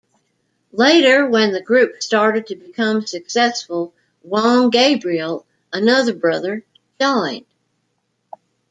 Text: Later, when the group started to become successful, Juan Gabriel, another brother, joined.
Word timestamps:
Later, 0.73 1.27
when 1.29 1.51
the 1.51 1.61
group 1.61 2.01
started 2.01 2.47
to 2.47 2.55
become 2.55 3.05
successful, 3.05 3.93
Juan 4.23 4.71
Gabriel, 4.71 5.45
another 5.71 6.15
brother, 6.15 6.65
joined. 6.99 7.45